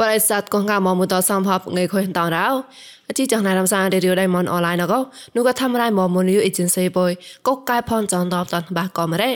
[0.00, 2.46] បរិស័ទកងកមកមកតសំភពងៃខុយតងរោ
[3.08, 4.94] អជីចងណារំសានរីយដៃមនអនឡាញណក
[5.36, 7.10] នោះក៏ធ្វើរៃមកមនយអេเจนស៊ីបុយ
[7.46, 9.32] កុកកែផនចងតបតបាក៏មរ៉េ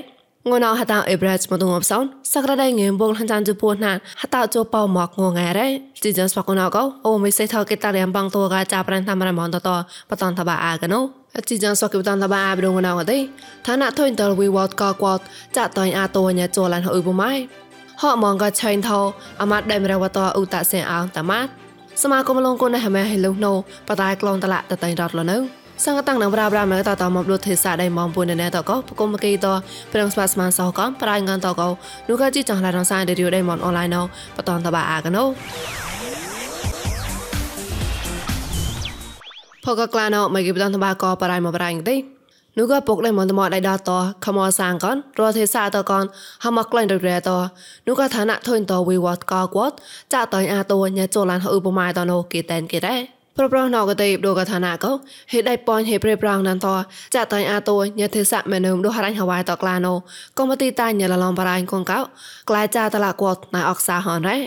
[0.48, 5.68] ងួនអហតាអេប្រេចមកទងអបសោនសក្រដៃងេមបងហានចានជពួណានហតាជប៉ោមកងងែរ៉េ
[6.02, 9.68] ជីចនស្បកណកអូមិនសេថកេតារៀមបងតូកាចាប្រានតាមរមនតត
[10.10, 11.00] បតនតបាអាកណូ
[11.36, 13.18] អជីចនស្បកបតនតបាអាប្រងណកទេ
[13.66, 15.20] ឋានៈធុញតលវីវតកកត
[15.56, 17.32] ចាតៃអាតូញចលានអ៊ុយបុម៉ៃ
[18.01, 18.99] ហកមងក៏ឆៃថោ
[19.41, 21.49] អាម៉ាត់ដែលមរវតអ៊ូតាសេអោតាម៉ាត់
[22.01, 23.53] សមាគមលងគុណហមេហេលុណូ
[23.87, 25.37] បតាយក្លងតឡាតតៃរត់លនៅ
[25.83, 29.47] សង្កតាំងនឹងប្រាប្រាមែតតមកលុទេសាដៃមងពុនណែតកបកុំកេត
[29.93, 31.61] ប្រងស្វាស្មានសោកំប្រៃងានតក
[32.07, 34.01] នោះក៏ជីចង់ឡានសាយឌីរីដៃមនអនឡាញណោ
[34.37, 35.23] បតនតបាអាកណូ
[39.65, 42.14] ផកក្លាណោមកគេបតនតបាកបរៃមកប្រៃទេ
[42.57, 43.91] នោះក៏ពុកដៃមន្តមកដៃដត
[44.25, 46.03] ខមសាងកនរទេសាតកន
[46.43, 47.29] ហមក្លែងរែត
[47.87, 49.75] នោះក៏ឋានៈធុញតវិវត្តកគាត់
[50.13, 53.01] ចាតៃអាតញចលានឧបមាតណូគេតែនគេដែរ
[53.37, 54.91] ប្រប្រណកតេបដូកឋានៈកោ
[55.31, 56.67] ហេដៃប៉នហេប្រេប្រងណានត
[57.15, 59.93] ចាតៃអាតញទេសៈមេនឹមដូហរាញ់ហវ៉ៃតក្លាណូ
[60.37, 61.99] កុំទីតាញលឡំបរៃកងកោ
[62.49, 64.37] ក្លាយចាតឡាគាត់ណៃអកសាហនរ៉េ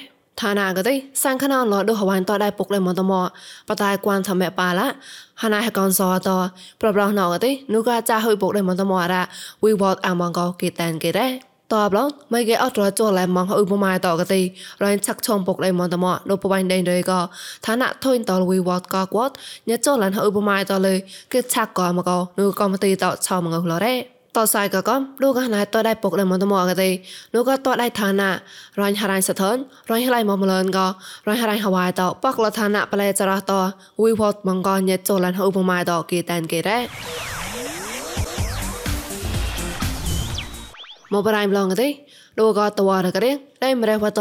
[0.41, 3.27] ឋានៈកទេសាំងខណឡដូហវ៉ៃតដៃពុកលេមន្តមក
[3.69, 4.87] បតាយគួនធមេប៉ាឡា
[5.42, 6.28] ហណាហកនសអត
[6.81, 9.22] ប្រប្រណកទេនោះក៏ចាហុយពុកលេមន្តមករ៉ា
[9.64, 11.33] វីវតអាមងកោគេតានគេដែរ
[11.75, 14.41] តបឡងមិនគេអត់រចលឡែមកឧបមាតកទី
[14.83, 17.20] រ៉ៃឆាក់ឆុំពុកដៃមកតមកលោកបបៃដេងដេក៏
[17.66, 19.34] ឋានៈធុញតលវីវតក៏គាត់
[19.69, 20.94] ញ៉ចលឡែឧបមាតលើ
[21.33, 26.91] គេឆាក់ក៏មកនោះក៏មកទីតឆោមកលរ៉េ តសៃក៏កំលោកកណៃតដៃពុកដៃមកតមកកទី
[27.34, 28.31] លោកក៏តដៃឋានៈ
[28.81, 29.57] រ៉ាញ់ហរ៉ៃសថន
[29.91, 30.87] រ៉ាញ់ហឡៃមកមលនក៏
[31.27, 33.53] រ៉ាញ់ហរ៉ៃហវ៉ៃតប៉កលឋានៈប្លែចរះត
[34.03, 36.79] វីវតមកក៏ញ៉ចលឡែឧបមាតគេតែនគេរ៉េ
[41.12, 41.88] មកបរៃម្លងទេ
[42.41, 44.21] ដូក៏តវរករៀងដៃមរះវត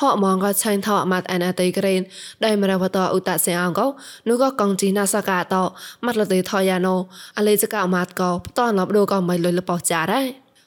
[0.00, 2.00] ហកមងក៏ឆៃថោម៉ាត់អានអតៃក្រេន
[2.44, 3.86] ដៃមរះវតឧតសេអងក៏
[4.28, 5.54] នោះក៏កងជីណាសកាត
[6.04, 6.94] ម៉ាត់លទេថយ៉ាណូ
[7.38, 10.26] អលេចកម៉ាត់ក៏តនលបដូក៏មិនលុយលបោចាដែរ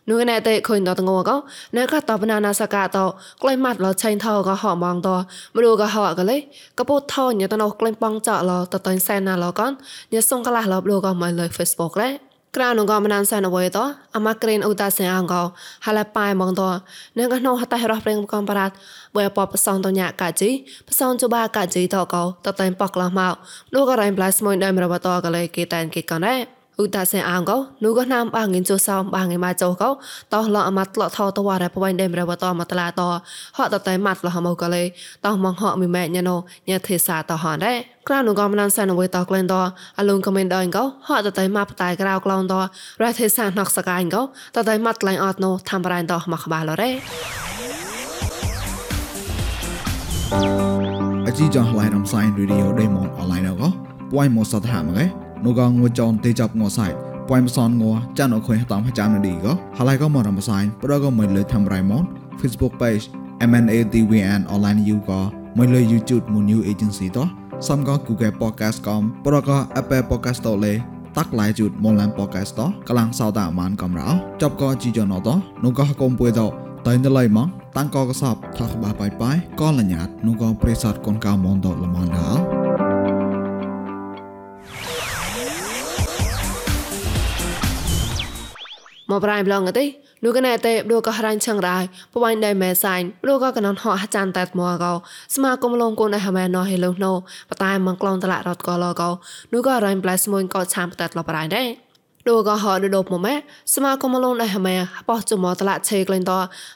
[0.09, 1.35] នោះណែតែខុញតតងក៏
[1.78, 2.97] ណែក៏តបណានាសកាត
[3.41, 5.09] ក្លែងម៉ាត់លឆៃថោក៏ហកមងត
[5.56, 6.38] មរូក៏ហកក៏លេ
[6.78, 9.72] ក៏ពុតថោញតណោក្លែងបងចកលតតៃសែនណាលកន
[10.13, 13.79] ញសុងកលះលបដូក៏មិនលុយ Facebook ដែរ ក្រៅនងក៏មិនសានអវយត
[14.16, 15.41] អមក្រេនឧតាសេអងក៏
[15.85, 16.62] ហាឡប៉ៃមងត
[17.17, 18.73] នឹងកណោហតៃរស់ប្រេងកំបារ៉ាត់
[19.16, 20.50] បើបបផ្សងតញាកាជី
[20.89, 23.34] ផ្សងជបាកាជីតក៏តតែប៉កឡោះមក
[23.73, 29.89] លោកក៏រ៉ៃប្លាស្មួយដែរមរបតក៏លេគេតែនគេកណែ ឧតាសេអងក៏នោះក៏ណាំបាងិនជូសោបាងិមកចោក៏
[30.33, 33.01] តោះលអមតលថតវ៉ារ៉បវ៉ៃដែរមរបតមកតឡាត
[33.57, 34.83] ហតតែម៉ាត់លហមកក៏លេ
[35.25, 36.35] តោះមងហមីម៉ែញណូ
[36.69, 37.77] ញ៉ាទេសាតហនដែរ
[38.07, 39.55] ក្រៅនងក៏មិនសានអ្វីតក្លែងត
[39.99, 42.53] អលងក៏មិនដល់ក៏ហត់តតែមកបតៃក្រៅក្លងត
[43.01, 44.21] រ៉េទេសាណកសកាយក៏
[44.55, 46.91] តតែមកក្លែងអត់ណូធ្វើរ៉ៃតមកក្បាលរ៉េ
[51.27, 53.69] អជីចងឡៃរំសាយរីឌីអូដេម៉ុនអនឡាញក៏
[54.11, 56.91] ពួយមកសតហាមកឯ នោះក៏ងួចនទេចាប់ងួសាយ
[57.29, 62.03] ពួយមសនងួចានអខុយតាមចាំនឌីក៏ហឡៃក៏មករំសាយប្រក៏មិនលើធ្វើរ៉ៃម៉ុន
[62.40, 63.03] Facebook page
[63.50, 65.22] MNADWN online you ក៏
[65.57, 67.28] មិនលើ YouTube មួយ new agency តោះ
[67.68, 70.74] សំក៏ Google Podcast កំប្រក៏ Apple Podcast តលេ
[71.18, 74.09] តាក់ឡៃជូតមនឡាន Podcast តកលាំងសោតាមានកំរោ
[74.41, 75.30] ចប់ក៏ជីចណត
[75.63, 76.41] នោះក៏កុំពួយត
[76.88, 77.47] តែនៅឡៃមក
[77.78, 82.60] តាំងក៏កសបថាក្បាបាយបាយក៏លញ្ញាតនោះក៏ប្រេសតកូនកៅមនតលមនដល់
[89.11, 89.85] មកប្រៃប្លងទេ
[90.23, 91.77] លោកកណែតេលោកក៏រាញ់ឆងរ៉ៃ
[92.13, 92.95] បវៃណៃម៉ែសៃ
[93.27, 94.94] លោកក៏កណនហោះចានតែមកកោ
[95.35, 97.13] ស្មាគមលងគូនឯហមែណោហេលោកណូ
[97.50, 99.09] បតែមងក្លងតឡារត់ក៏លកោ
[99.53, 101.91] នោះក៏រាញ់ប្លែស្មួយក៏ឆាំតែលបរ៉ៃដែរ
[102.27, 103.35] ដូក៏ហដដប់មកម៉ែ
[103.73, 104.75] ស្មាគមលងដែរម៉ែ
[105.09, 106.33] បោះចមតឡាឆេក្លែងត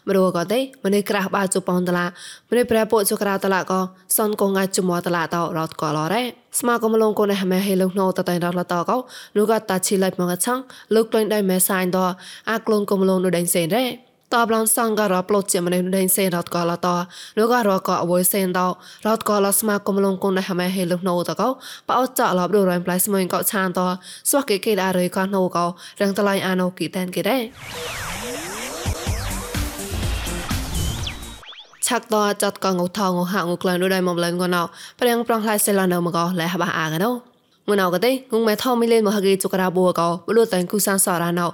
[0.07, 2.05] មរក៏ទេម្នេះក្រាស់បាជប៉ុនតឡា
[2.49, 3.79] ម្នេះប្រែពុចក្រៅតឡាក៏
[4.17, 6.23] សនកងងាយចមតឡាតរត់ក៏លរ៉េ
[6.59, 8.97] ស្មាគមលងកូនហមែហេលងណូតតៃរត់លតក៏
[9.37, 10.59] នោះក៏តាឈីឡៃមកឆង
[10.95, 11.97] លោកក្លែងដែរម៉ែសាញ់ត
[12.49, 13.85] អាក្លូនគមលងនោះដេញសេនរ៉េ
[14.33, 16.87] តបឡងសងក៏រប្លុតជាម្នេះដេញសេនរត់ក៏លត
[17.37, 18.59] នោះក៏រក៏អវយសេនត
[19.07, 21.49] រត់ក៏លស្មាគមលងកូនដែរម៉ែហេលងណូតក៏
[21.89, 23.79] បោចលបដូររ៉ៃប្លៃស្មួយក៏ឆានត
[24.29, 25.65] ស្វះគេគេដារយក៏ណូក៏
[26.01, 27.41] រងតឡៃអាណូគីតែនគេដែរ
[31.87, 34.61] ឆាក់តចាត់កងឧថងហាងក្លែងដូចមកលែងក៏ណោ
[34.99, 37.34] ព្រៀងប្រងខ្លាយសេឡានៅមកក៏លែះបាអាកណោ
[37.69, 41.45] ងណៅកទេងមេថោមីលេនមកហកេចុក្រាបួកោបលូតតែគូសានសរណៅ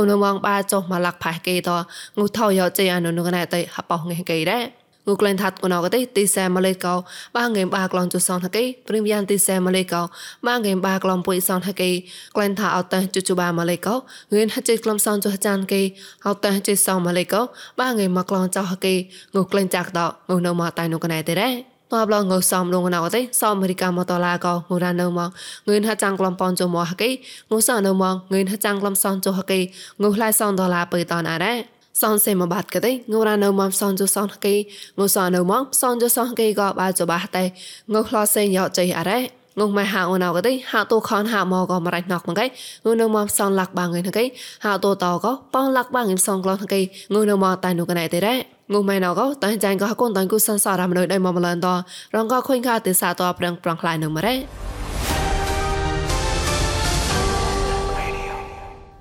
[0.00, 1.70] ងនងងបាចុះមកលាក់ផាកេត
[2.18, 4.64] ងូថោយោចេអាននងណែតៃហបោងងេកេដែរ
[5.06, 6.94] ងូក្លែងថាត់កណៅកទេទីសែម៉ាឡេកោ
[7.36, 10.02] បាងេបាក្លងចុសនហកេព្រីមយ៉ាងទីសែម៉ាឡេកោ
[10.46, 11.90] បាងេបាក្លងពុយសនហកេ
[12.36, 13.94] ក្លែងថាអត់តែជុជបាម៉ាឡេកោ
[14.32, 15.82] ងឿនហចេក្លំសនចុះចានកេ
[16.26, 17.40] អត់តែចេសម៉ាឡេកោ
[17.80, 18.94] បាងេមកក្លងចោហកេ
[19.34, 25.30] ងូក្លែងចាក់តងូនៅមកតៃនងណែទេដែរ តបឡងងើសំលងណៅទេសំអមេរិកាមកតឡាកងូរ៉ានៅមក
[25.68, 27.10] ងឿនហាចាំងក្លំប៉នចុំមកហកេ
[27.50, 29.60] ងូសនៅមកងឿនហាចាំងក្លំសនចុហកេ
[30.02, 31.54] ងូផ្លៃសនដុល្លារបើតនអរ៉ា
[32.02, 34.54] សនសេមកបាត់កទេងូរ៉ានៅមកសនចុសនហកេ
[34.98, 37.44] ងូសនៅមកសនចុសនហកេក៏បាចុបាតែ
[37.92, 42.48] ងូខ្លសេយកចៃអរ៉ា ងងម៉ែហៅអូនអកទេហៅតូខនហៅមកក៏មិនរៃណកមកឯង
[42.92, 44.24] ងនៅមកសនលាក់បាងឯងគេ
[44.64, 46.84] ហៅតូតក៏ប៉ងលាក់បាងឯងសងក្លោះគេង
[47.30, 48.34] នៅមកតែនោះកណៃទេរ៉ា
[48.72, 51.68] ងុំម៉ែណកតែចាញ់ក៏កូនតាញ់គូសិនសាររំនៅដៃមកម្លនត
[52.16, 54.34] រងក៏ខុញខាទេសាតប្រឹងប្រងខ្លាយនៅម៉រ៉េ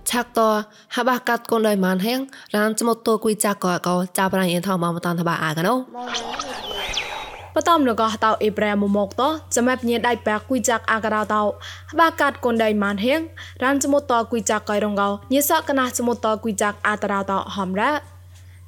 [0.10, 0.40] ឆាក់ត
[0.96, 2.20] ហបាកាត់កូនដៃម៉ានហៀង
[2.56, 5.74] រានចមុតតគួយចាក់ក៏ក៏ចាប់ប្រាញ់អៀនថមកមកតានតបាអាកណូ
[7.56, 9.22] បតំនកោតៅអេប្រែមមកត
[9.56, 11.42] សម្រាប់ញៀដៃបែកគួយចាក់អាការតៅ
[11.92, 13.20] ហបាកាត់កូនដៃម៉ានហៀង
[13.64, 17.92] រានចមុតតគួយចាក់កៃរងកោញិសកណាចមុតតគួយចាក់អាតារតៅហំរ៉ា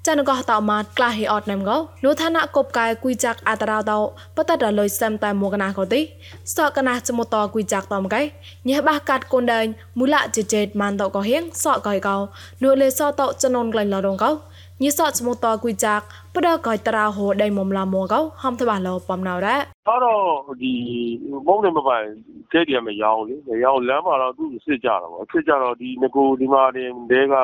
[0.08, 4.00] ចានកោតម៉ាតក្លាហេអត់ណាំកោនោះឋានៈកបកាយគួយចាក់អតរោតោ
[4.36, 6.02] បតតលុយសាំតែមកណាកោទី
[6.56, 8.22] សកណាចមតគួយចាក់តំកៃ
[8.70, 9.66] ញះបះកាត់កូនដែង
[10.00, 12.18] មូលជជេតម៉ានតកោហៀងសកកៃកោ
[12.64, 14.32] នោះលេសតចននក្លែងឡរងកោ
[14.83, 16.05] ញិសចមតគួយចាក់
[16.35, 19.57] បដកៃតរោហោដៃមុំឡាមកោហំតបលោបំណៅរ៉
[20.05, 20.75] တော့ဒီ
[21.47, 22.07] မုံနေမပိုင်
[22.53, 27.35] ကဲတည်းမရောင်းလေမရောင်းလမ်းမှာတော့သူစစ်ကြတာပေါ့စစ်ကြတော့ဒီငကိုဒီမှာတင်တဲက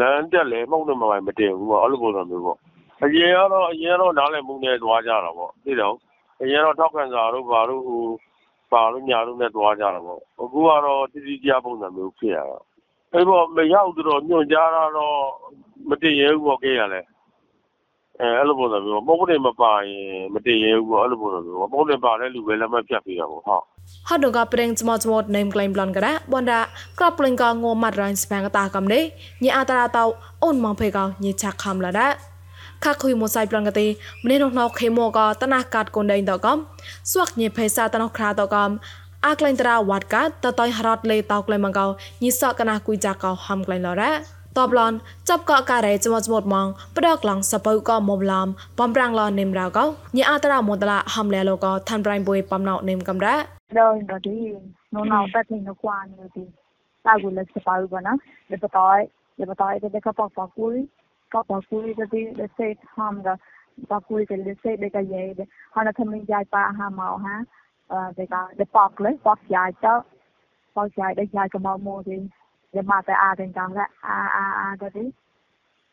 [0.00, 2.58] လမ်းတက်လဲမှုန့်နဲ့မပိုင်မတင်ဘူးပေါ့အဲ့လိုပုံစံမျိုးပေါ့
[3.04, 5.96] အရင်ကတော့အရင်တော့နားလည်မှုနဲ့တွားကြတာပေါ့သိတော့
[6.42, 8.04] အရင်တော့ထောက်ခံစာတို့ဘာတို့ဟို
[8.72, 12.58] ပါလို့ညာတို့နဲ့တွားကြတာပေါ့အခုကတော့တတိကျပုံစံမျိုးဖြစ်ရတာ
[13.12, 15.18] အဲ့တော့မရောက်တော့ညွန်ကြားတာတော့
[15.89, 17.01] မတည်ရဲဘူးပေါ့ကဲရလဲ
[18.21, 23.63] အဲအဲ့လိုပုံစံမျိုးပုံတွေမပါရင်မတည်ရဲဘူးပေါ့အဲ့လိုပုံစံမျိုးပုံတွေပါတဲ့လူပဲလက်မပြတ်ပြတာပေါ့ဟုတ်
[24.09, 26.61] ฮัดดงกับเร่งจมอจมอดในมไกลบลอนกระบอนดะ
[26.99, 30.03] กลับเร่งกางงมัดรันสแปงตากำเนยอาตราเตา
[30.43, 32.07] อ่อนมองเพกาวเยชักคำละดะ
[32.83, 33.87] ข้าคุยมอไซบลอนกตี
[34.21, 41.89] มันได้นกนกเคมอกอตนากัดกนเดินตอกำสวกเยเพซาตนกคราตอกำอาไกลตราวัดกัดตะตอยฮารอดเลยตอกเลยมังกาว
[42.23, 44.11] ยิสอกนาคุยจากเกาหำไกลลอระ
[44.57, 44.93] តបឡន
[45.29, 46.67] ចាប់កកការ៉េចមចមត់ម៉ង
[46.97, 48.47] ផ្ដកឡងសបើក៏មុំឡំ
[48.79, 49.85] បំប្រាំងឡនិមរៅកោ
[50.15, 53.35] ញីអាតារមន្តឡាហំលែលកោឋានប្រៃបុយបំណោនិមកំរ៉ា
[53.77, 54.53] Rồi rồi đi
[54.91, 56.41] nó nào ta thì nó qua nữa thì
[57.03, 58.11] ta cũng là sẽ bảo vậy nó
[58.49, 59.07] để bắt tay
[59.37, 60.85] để bắt tay để các bác bác cuối
[61.31, 63.35] các bác cuối để đi để xây ham đó
[63.89, 66.89] bác cuối để để xây để cái gì để họ nó tham gia ba ha
[66.89, 67.43] màu ha
[68.17, 70.01] để cái để bác lấy bác dài cho
[70.75, 72.27] bác dài để dài cái màu màu thì để
[72.81, 75.09] mà tại à thì càng là à à à đó đi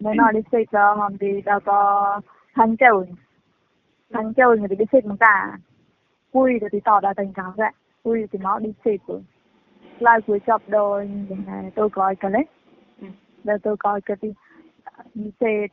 [0.01, 2.21] nên nó đi xây cho mà đi đâu có
[2.55, 3.07] thành châu
[4.13, 5.59] thành châu người đi xây một cả
[6.33, 7.71] vui thì tỏ ra tình cảm vậy
[8.03, 9.25] vui thì nó đi xịt rồi
[9.99, 11.11] lại cuối chập đôi
[11.75, 12.45] tôi coi cái đấy
[13.45, 14.33] là tôi coi cái đi
[15.15, 15.71] đi xịt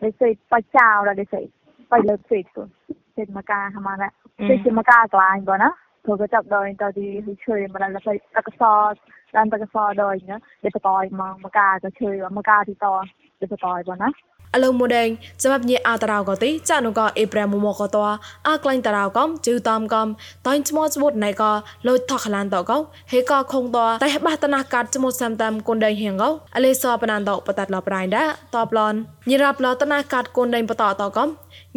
[0.00, 1.48] đi xịt phải chào là đi xịt
[1.88, 2.66] phải lượt xịt rồi
[3.16, 4.08] xịt mà ca hả mà nè
[4.64, 5.76] xịt mà ca của anh rồi đó thôi cái chập đôi tao đi chơi mà
[5.76, 6.42] là phải tao cái so đang tao cái so đôi nữa để tao
[10.82, 13.04] coi mà mà ca cái chơi mà ca thì to
[13.40, 14.37] để tao coi rồi đó អឡូម៉ូ
[14.96, 15.08] ដេង
[15.42, 17.96] សម្រាប់ញេអាតារោកទីចានុកអេប្រែមម៉ូកត
[18.48, 20.08] អាក្លែងតារោកំជឺតំកំ
[20.46, 21.42] តៃស្មោស្វុតណៃក
[21.88, 22.78] លុយថខឡានតកោ
[23.12, 28.24] ហេកខងតតែបះតណាកាត់ស្មោសាំតាមគុនដេងហៀងកោអលេសបណានតបតាត់លប្រៃដា
[28.54, 28.94] តបឡន
[29.30, 31.28] ញិរាប់លតណាកាត់គុនដេងបតតកំ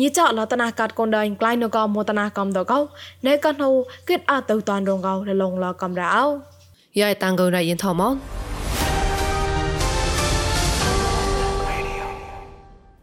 [0.01, 2.80] ញិចលតណាកាត់គុនដេងក្លែងនកមតណាកំតកោ
[3.25, 3.70] ណែកណូ
[4.10, 6.25] គិតអទៅតានរងកោលងលកំរោ
[7.00, 8.10] យាយតាំងកោរ៉ៃយិនថមោ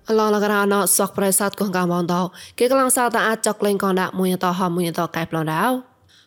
[0.08, 2.14] អឡឡករណសកប្រេសាទកងកាមងត
[2.58, 5.62] គេកលាំងសាតាអាចចកលេងកងដាក់មួយតហមួយតកែប្លនដៅ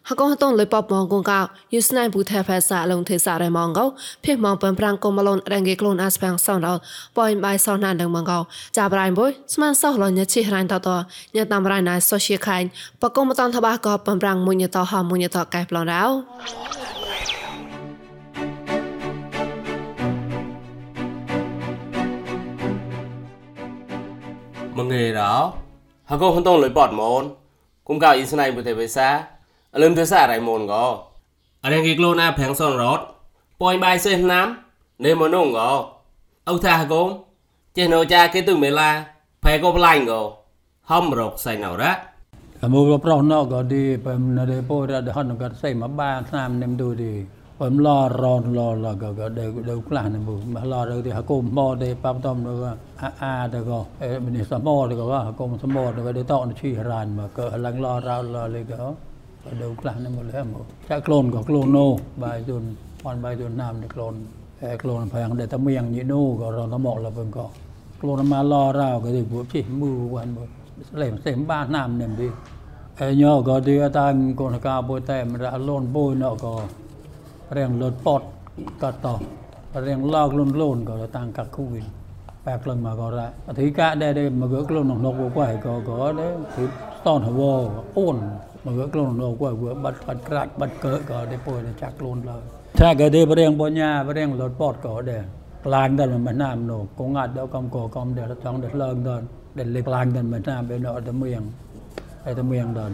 [0.09, 1.41] ហកងតងលេបបមងកងកោ
[1.73, 3.85] យូស្នៃបុថេផេសាលងទេសារមងកោ
[4.25, 6.79] ភេមងបំប្រាំងកុំមលនរងគេខ្លួនអាស្បាំងសងដល់
[7.17, 8.39] ប៉យបាយសងណានដឹងមងកោ
[8.77, 10.89] ចាប្រៃបុយស្មានសោះលញឈិរ៉ៃតត
[11.35, 12.57] ញតាមរៃណៃសូសៀខៃ
[13.01, 17.00] បកុំតនតបាកោបំប្រាំងមួយតហមួយតកែប្លនដៅ
[24.83, 25.31] មងេរោ
[26.09, 27.23] ហកោហនតងលុយបតមន
[27.87, 29.09] គុំកៅអ៊ីស្នៃបុទេបេសា
[29.75, 30.85] អលឹមទេសារៃមនកោ
[31.63, 32.99] អរងគីក្លូណាប្រាំងសនរត
[33.61, 34.47] ប៉យបាយសេះណាំ
[35.05, 35.71] នេមនងកោ
[36.47, 37.07] អ៊ូថាហកុំ
[37.77, 38.89] ចេះណូចាគេទុមេឡា
[39.43, 40.21] ផែកោប្លាញ់កោ
[40.89, 41.91] ហំរកសៃណៅរ៉ា
[42.63, 47.13] អមូលប្រោះណកក៏ឌីបើណដេពោរដហនក៏សៃមកបាឆ្នាំនឹមឌូឌី
[47.61, 47.89] បំឡ
[48.21, 50.19] រនឡឡក៏ក៏ដេដេខ្លះនឹ
[50.55, 52.65] មឡរទៅហកុំមកដេប៉ាប់តំនោះ
[53.01, 53.79] អាអាទៅក៏
[54.25, 58.81] មិនសមោទៅក៏ហកុំសមោទៅក៏ដេតអនឈីរានមកក៏ឡើងឡរឡលេក៏
[59.61, 60.47] ដេខ្លះនឹមលហម
[60.89, 61.87] ចាក់ក្លូនក៏ក្លូនណូ
[62.23, 62.63] បាយជូន
[63.01, 64.13] ផនបាយជូនណាមក្លូន
[64.81, 67.45] ក្លូនផាំងដេតមៀងញីនូក៏រនមកលបក៏
[68.01, 70.31] ក្លូនមកឡរោក៏ដេពួកជិះមឺវ៉ាន់
[71.01, 72.27] លេមសេមបាណាមនឹមឌី
[72.99, 74.07] អេញោក៏ឌីតា
[74.39, 76.53] កូនកាបុតែមរលូនបុយណោក៏
[77.57, 78.21] រៀងលត់ពត
[78.83, 79.07] ក៏ត
[79.87, 81.85] រៀងឡោកលូនលូនក៏តាំងកាក់គូវិន
[82.45, 85.27] បែក្លឹងមកក៏រ៉ាអធិកាដែរដែរមកក្លូននកក៏
[85.65, 86.65] ក៏ក៏ដែរគឺ
[87.05, 87.41] តនហវ
[87.97, 88.17] អូន
[88.65, 89.49] មកក្លូននកក៏
[89.83, 92.43] បាត់បាត់ក្រាច់បាត់កើក៏ដែរពុយចាក់ក្លូនឡើយ
[92.79, 95.23] ថាក៏ដែររៀងបញ្ញារៀងលត់ពតក៏ដែរ
[95.63, 99.63] pelan dan menam no kongat do kam ko kam de tang de lang dan de
[99.63, 101.47] le pelan dan menam be no de mieng
[102.25, 102.93] ai de mieng dan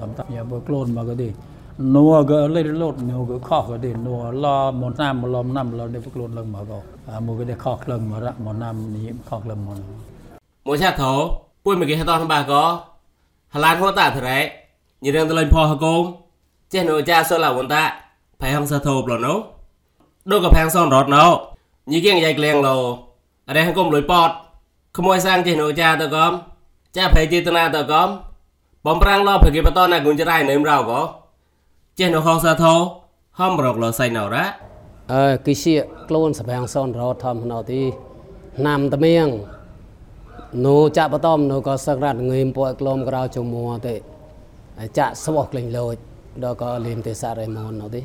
[0.00, 1.28] tam tam ya be klon ma ko di
[1.78, 5.68] no ga le lot no ko kho ko di no la mon nam lom nam
[5.78, 6.78] lo de klon lang ma ko
[7.24, 9.80] mu ko de kho lang ma ra mon nam ni kho lang mon
[10.66, 11.12] មួយឆាថោ
[11.64, 12.62] ពុយមកគេហតនបាក៏
[13.54, 14.38] ហឡានហូតាត្រែ
[15.04, 16.00] ញិរងតលេងផោហកុំ
[16.72, 17.82] ចេះនៅចាសឡាវន្តា
[18.40, 19.34] ផៃហងសាធូប្លណូ
[20.30, 21.24] ដូកផាំងសនរត់ណោ
[21.90, 22.76] ញីគៀងយ៉ៃក្លៀងឡូ
[23.48, 24.30] អរេហកុំលុយប៉ត
[24.98, 26.32] ក្មួយសាងចេះនៅចាតកំ
[26.96, 28.08] ចាផៃចេតនាតកំ
[28.86, 31.00] បំប្រាំងឡោភគេបតណាគុនចរៃនឹមរោក៏
[31.98, 32.74] ចេះនៅហងសាធូ
[33.40, 34.44] ហំរកលសៃណោរ៉ា
[35.12, 35.74] អើគិជា
[36.08, 37.82] ក្លូនសបាំងសនរត់ធម្មណោទី
[38.66, 39.28] ណាំតមៀង
[40.66, 43.94] នូចាក់បតំនូក៏សឹករ៉ាត់ងើមពួកក្លមក្រៅជមួទេ
[44.98, 45.94] ចាក់ស្វោះក្លែងលោច
[46.44, 48.02] ដល់ក៏លៀមទេសារ៉េម៉ុនណោទី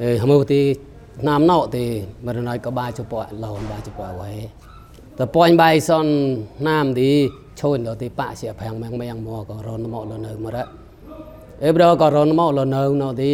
[0.00, 0.60] អេហមើទី
[1.28, 1.84] ណាំណោទី
[2.26, 4.24] មរណៃក៏បាជពួកឡោនបាជពួកໄວ
[5.18, 6.06] តពួយបាយសន
[6.68, 7.10] ណាមទី
[7.60, 10.58] ឈូនដល់ទីប៉ាជាប្រាំងម៉ាំងម៉ាំងមកក៏រនមកលនៅមករ
[11.64, 13.32] អេប្រក៏រនមកលនៅណោទី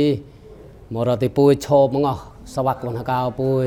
[0.95, 2.19] មករទីពួយឈប់មក
[2.55, 3.65] សវាក់លនហកៅពួយ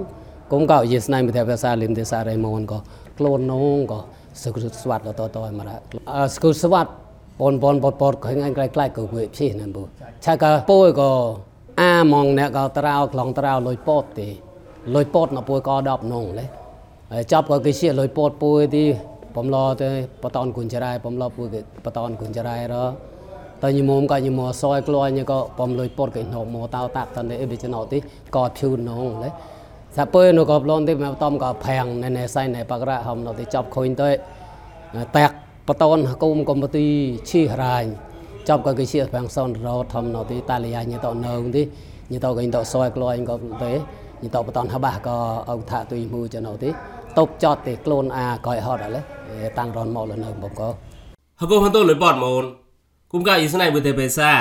[0.52, 2.78] គុំក៏យេស្នៃមិទ្ធភាសាលឹមទេសារៃមនក៏
[3.19, 3.99] ខ្លួននងក៏
[4.42, 5.76] សុខស្វាត់ក៏តតមរៈ
[6.35, 6.90] សុខស្វាត់
[7.40, 9.83] បនបនបតពតក៏ងាយក្លាយក៏វាភីណានបូ
[10.25, 11.11] ឆាក៏ពួយក៏
[11.81, 14.28] អាម៉ងអ្នកក៏ត្រោខ្លងត្រោលុយពតទេ
[14.95, 16.47] លុយពតណាពួយក៏10នងលេ
[17.33, 18.85] ចាប់ក៏គេជាលុយពតពួយទី
[19.37, 19.90] បំឡទៅ
[20.23, 21.47] បតនគុញចរ៉ៃបំឡពួយ
[21.85, 23.12] បតនគុញចរ៉ៃរ៉
[23.62, 27.99] តើញមុំក៏ញមសយក្លួយញក៏បំលុយពតកេណោមតោតាក់តនេះអេឌីចណោទី
[28.37, 29.31] ក៏ភូនងលេ
[29.97, 34.11] សាពើនោះក៏ប្លន់ទីមកតំក៏ផាំងណែណែសៃណែបករៈហំនោះទីចប់ខុញទៅ
[35.16, 35.35] តាក់
[35.69, 36.87] បតនគុំកំពទី
[37.31, 37.85] ឈីរាញ
[38.49, 41.62] ចប់ក៏គេជាផាំងសនរោធំនោះទីតាលីយ៉ាញទៅនៅទី
[42.12, 43.73] ញទៅគេទៅសយក្លួយក៏ទៅ
[44.23, 45.16] ញទៅបតនហបះក៏
[45.50, 46.71] អង្គថាទុយមូចណោទី
[47.19, 49.00] តបចតទេខ្លួនអាក្រោយហត់អី
[49.59, 50.69] តាំងរនមកលនៅបងក៏
[51.40, 52.45] ហកហន្តលុយបតមូន
[53.12, 54.33] tăng ron mò là nâu bông có ហកូហន្តលុយបតមូនគុំកាអ៊ីស្នៃបុទេបេសា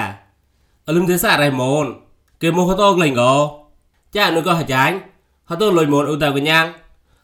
[0.87, 1.85] អលឹមទេសារ៉ៃមូន
[2.41, 3.23] គេមកហតក្លែងក
[4.15, 4.95] ចានុក៏ហចាញ់
[5.49, 6.65] ហតលុយមូនឧតាកញ្ញាង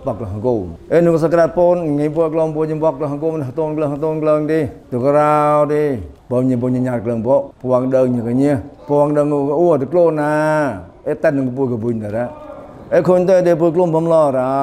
[0.06, 4.60] បកលហគុំអេនោះសក្រាតពូនងៃពួកក្លងពួកចំបកលហគុំតូនក្លងតូនក្លងទេ
[4.92, 5.32] ទៅក្រៅ
[5.74, 5.84] ទេ
[6.32, 8.54] បងញបងញ៉ាតក្លងពកពួងដើញកញ៉
[8.90, 9.28] ពួងដើង
[9.60, 10.34] អូទៅក្លូនណា
[11.08, 12.26] អេតានឹងពួកកបុញតា
[12.94, 14.56] អេខុនតែទេពួកក្លងបំឡរោ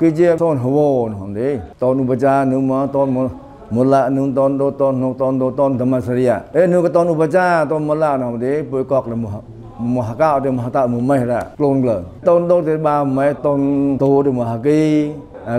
[0.00, 1.48] គឺជាតូនហវនហំទេ
[1.82, 3.26] តូនឧបចានុមកតូនមក
[3.74, 14.22] មូលនុតនដោតននោះតនដោតនធម្មសរិយអេនោះក៏តនឧបចាតនមូលនោះទេពួកកកលម mah mahaka de mahata mumeh ra klon glen ton do de ba me ton to
[14.22, 15.12] de mahaki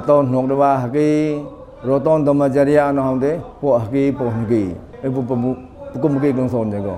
[0.08, 1.40] ton hnong de ba haki
[1.86, 4.64] ro ton de majaria no ham de po haki po haki
[5.04, 5.56] e bu bu
[6.02, 6.96] ku mu ki klon son de go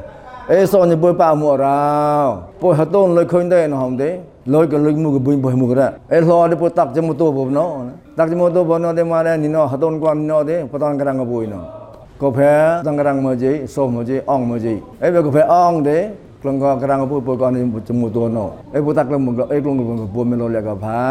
[0.50, 1.76] e son ni bu pa mu ra
[2.60, 4.10] po ha ton le khoin de no ham de
[4.48, 7.02] lôi cái lôi mua cái bùn bùi mua cái ấy lo để bắt tắc cho
[7.02, 7.72] một tô bùn nó
[8.16, 10.64] tắc cho một tô bùn nó để mà đây nó hạt tôn quan nó để
[10.72, 11.58] bắt tang cái răng cái bùi nó
[12.20, 15.24] có phải tang cái răng mà gì xôm mà gì ong mà gì ấy bây
[15.24, 16.10] có phải ong đấy
[16.42, 20.46] kelengko kerang apa apa kan jemu tuhono e putak keleng mengko e keleng mengko melo
[20.46, 21.06] lek ka pha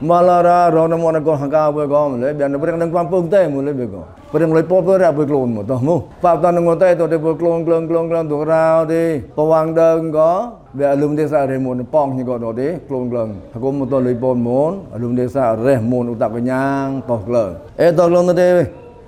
[0.00, 3.84] malara rono mona ko hangka apa ko le bian pereng nang kampung te mule be
[3.90, 6.96] ko pereng le po pe ra pe klon mo toh mu pa ta nang ngote
[6.96, 11.12] to de klon klon klon klon tu rao de pa wang deng ko be alum
[11.18, 13.98] de sa re mon pong ni ko do de klon klon ta ko mo to
[13.98, 18.32] le pon mon alum de sa re mon utak nyang toh klon e to klon
[18.32, 18.48] de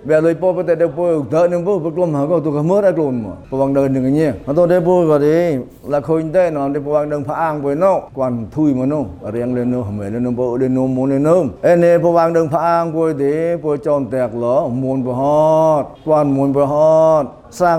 [0.09, 1.04] វាលុយពោប្រតែទៅពោ
[1.35, 3.14] ដើនឹងពោប្រក្លំហកទៅកមើរក្លំ
[3.50, 5.37] ប្រវងដើនឹងញ៉អត់ទៅពោក៏ទេ
[5.92, 9.04] ឡាខុញតែណំទៅប្រវងដើផអាងពោណូគាត់ធុយមកនោះ
[9.35, 13.33] រៀងលេនោះហមែលេនោះពោលេនោះមុនលេនោះអេនេះប្រវងដើផអាងពោទេ
[13.64, 14.47] ពោចនតែកឡ
[14.83, 15.23] មុនប្រហ
[15.80, 16.75] តគាត់មុនប្រហ
[17.21, 17.25] ត
[17.61, 17.73] សា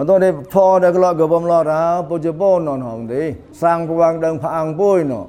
[0.00, 3.34] atau de pho de klo go bom lo ra po je po non hong de
[3.60, 5.20] sang po wang dang pha ang poi no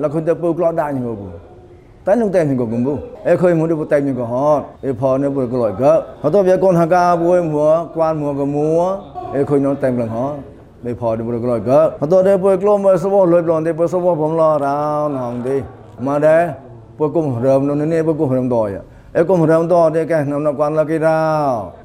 [0.00, 1.28] la khun te po klo da ni go bu
[2.04, 2.94] tai nung te ni go gum bu
[3.30, 5.92] e khoi mu de po tai ni go hot e pho ne po klo ga
[6.24, 7.58] atau bia kon ha ka bo mu
[7.94, 8.66] kwan mu go mu
[9.38, 10.28] e khoi no tai lang ho
[10.82, 14.76] ไม่พอดีบุกลอยก็พอตัวเด็กปวยกลมมาสวอลอยปลอนเด็กปวยสวอผมรอเรา
[15.12, 15.56] หนองดี
[16.06, 16.36] มาได้
[16.98, 21.15] ปวยกุมเริ่มนู่นนี่ปวยกุมเริ่มดอยอ่ะ e kom ram to de ka nam na kwan la ki ra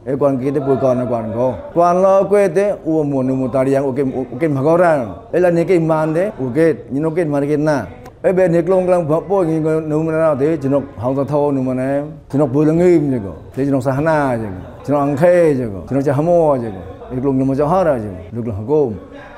[0.07, 3.21] e kwan ki de pu ko na kwan ko kwan lo kwe de u mo
[3.23, 4.91] nu mu ta ri yang o ke o ke ma go ra
[5.33, 7.85] e la ni ke man de u ke ni no ke ma ke na
[8.23, 11.17] e be ni klong klang pho po ngi nu ma na de jin no hong
[11.19, 11.89] ta tho nu ma ne
[12.31, 14.93] jin no bu la ngi ni ko de jin no sa na ji ko jin
[14.95, 17.45] no ang khe ji ko jin no cha ha mo ji ko e klong ni
[17.45, 18.79] mo cha ha ra ji lu klong ko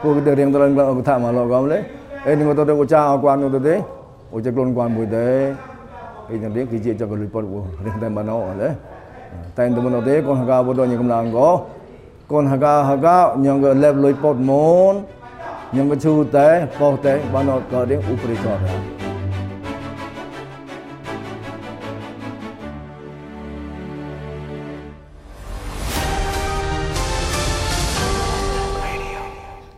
[0.03, 1.79] ko ke de riang ta lang ko tha ma lo ko le
[2.29, 3.81] e ni mo to de ko cha kwan nu de
[4.35, 5.57] o cha klong kwan bu de
[6.31, 7.43] អីយ៉ាងនេះគឺជាចកលុយពត
[7.85, 8.69] រៀងតែបានអស់လေ
[9.57, 11.49] តែទៅមកទេកូនហកាបតញកំឡងក៏
[12.33, 13.47] កូនហកាហកាញ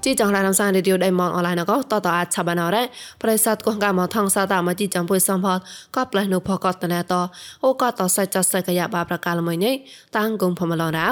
[0.04, 2.82] ជីចងរានសានរីឌីយោដៃម៉ងអនឡាញក៏តតអាចឆាបានរ៉េ
[3.22, 5.58] ប្រិស័តកងកាមថងសាតាមកជីចំពុយសំផត
[5.96, 7.14] ក៏ផ្លែនុផកតណែត
[7.64, 9.74] អូក៏តសៃចសៃកយ៉ាបាប្រកាលមួយនេះ
[10.16, 11.08] តាំងគងផមឡរោ